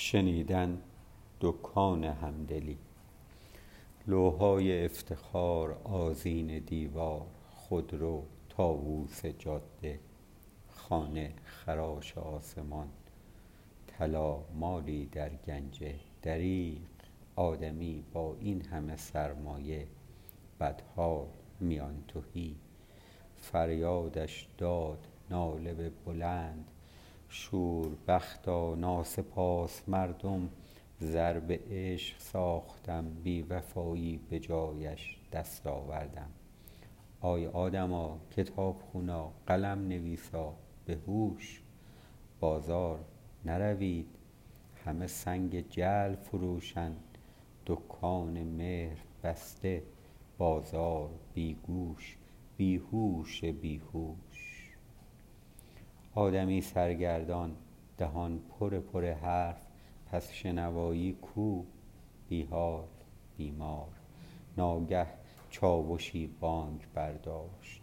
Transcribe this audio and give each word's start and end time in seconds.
شنیدن 0.00 0.78
دکان 1.40 2.04
همدلی. 2.04 2.78
لوحهای 4.06 4.84
افتخار 4.84 5.72
آذین 5.84 6.58
دیوار 6.58 7.26
خودرو 7.50 8.24
طاووس 8.48 9.26
جاده 9.26 10.00
خانه 10.68 11.34
خراش 11.44 12.18
آسمان 12.18 12.88
طلا 13.86 14.38
مالی 14.54 15.06
در 15.06 15.28
گنجه 15.28 15.94
دریغ. 16.22 16.78
آدمی 17.36 18.04
با 18.12 18.36
این 18.40 18.62
همه 18.66 18.96
سرمایه 18.96 19.86
بدحال 20.60 21.26
میان 21.60 22.04
تهی. 22.08 22.56
فریادش 23.36 24.48
داد 24.58 25.06
ناله 25.30 25.74
به 25.74 25.90
بلند 27.30 27.38
شوربختا 27.38 28.74
ناسپاس 28.74 29.88
مردم 29.88 30.48
ضرب 31.00 31.52
عشق 31.70 32.18
ساختم 32.18 33.04
بی 33.24 33.42
وفایی 33.42 34.20
به 34.30 34.38
جایش 34.38 35.16
دست 35.32 35.66
آوردم. 35.66 36.30
آی 37.20 37.46
آدما 37.46 38.20
کتابخونا 38.30 39.32
قلم 39.46 39.88
نویسا 39.88 40.54
به 40.84 40.98
هوش 41.06 41.62
بازار 42.40 43.00
نروید. 43.44 44.06
همه 44.84 45.06
سنگ 45.06 45.68
جعل 45.68 46.14
فروشند 46.14 47.18
دکان 47.66 48.42
مهر 48.42 48.98
بسته 49.22 49.82
بازار 50.38 51.10
بی 51.34 51.54
گوش 51.54 52.16
بی 52.56 52.76
هوش 52.76 53.44
بی 53.44 53.80
هوش. 53.92 54.49
آدمی 56.14 56.60
سرگردان 56.60 57.56
دهان 57.98 58.38
پر 58.38 58.80
پر 58.80 59.04
حرف 59.04 59.66
پس 60.12 60.32
شنوایی 60.32 61.12
کو 61.12 61.62
بی 62.28 62.42
حال 62.42 62.84
بیمار. 63.36 63.88
ناگه 64.56 65.06
چاوشی 65.50 66.26
بانگ 66.26 66.80
برداشت. 66.94 67.82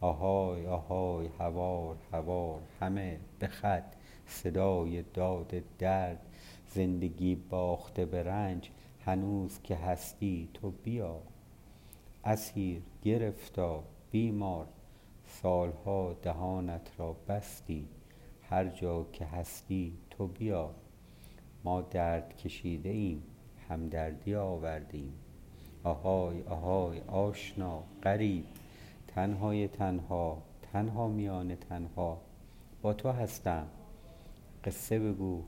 آهای 0.00 0.66
آهای 0.66 1.28
هوار 1.38 1.96
هوار 2.12 2.60
همه 2.80 3.20
به 3.38 3.48
خود 3.48 3.84
صدای 4.26 5.02
داد 5.02 5.54
درد. 5.78 6.26
زندگی 6.68 7.34
باخته 7.34 8.06
به 8.06 8.22
رنج 8.22 8.70
هنوز 9.04 9.62
که 9.62 9.76
هستی 9.76 10.48
تو 10.54 10.70
بیا. 10.70 11.20
اسیر 12.24 12.82
گرفتار 13.02 13.84
بیمار 14.10 14.66
سالها 15.42 16.16
دهانت 16.22 16.90
را 16.98 17.16
بستی 17.28 17.88
هر 18.50 18.64
جا 18.64 19.06
که 19.12 19.24
هستی 19.24 19.92
تو 20.10 20.26
بیا. 20.26 20.70
ما 21.64 21.80
درد 21.80 22.36
کشیده 22.36 22.88
ایم 22.88 23.22
همدردی 23.68 24.34
آوردیم 24.34 25.12
آهای 25.84 26.42
آهای 26.42 27.00
آشنا 27.00 27.82
غریب. 28.02 28.44
تنهای 29.08 29.68
تنها 29.68 30.42
تنها 30.72 31.08
میان 31.08 31.54
تنها. 31.54 32.20
با 32.82 32.94
تو 32.94 33.10
هستم. 33.10 33.66
قصه 34.64 34.98
بگو 34.98 35.42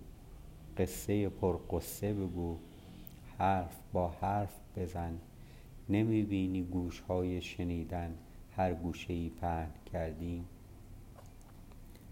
قصه 0.79 1.29
پرغصه 1.29 2.15
بگو. 2.15 2.57
حرف 3.39 3.77
با 3.93 4.09
حرف 4.09 4.61
بزن. 4.77 5.19
نمی 5.89 6.23
بینی 6.23 6.63
گوشهای 6.63 7.43
شنیدن. 7.43 8.15
هر 8.61 8.75
گوشه 8.75 9.13
ای 9.13 9.29
پهن 9.29 9.71
کردیم. 9.93 10.45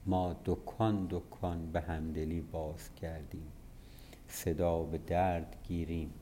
ما 0.07 0.37
دکان 0.45 1.07
دکان 1.11 1.73
به 1.73 1.81
همدلی 1.81 2.41
باز 2.41 2.95
کردیم. 2.95 3.53
صدا 4.29 4.83
به 4.83 4.99
درد 4.99 5.57
گیریم. 5.69 6.15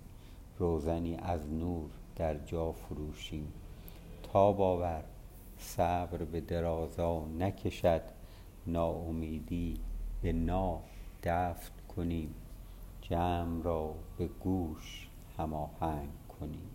روزنی 0.58 1.16
از 1.16 1.48
نور 1.50 1.90
در 2.16 2.38
جا 2.38 2.72
فروشیم. 2.72 3.52
تاب 4.22 4.60
آور 4.60 5.04
صبر 5.58 6.24
به 6.24 6.40
درازا 6.40 7.26
نکشد 7.38 8.02
ناامیدی 8.66 9.74
به 10.22 10.32
نا 10.32 10.80
دفن 11.22 11.70
کنیم. 11.96 12.34
جمع 13.00 13.62
را 13.62 13.94
به 14.18 14.26
گوش 14.26 15.08
هماهنگ 15.38 16.08
کنیم. 16.40 16.70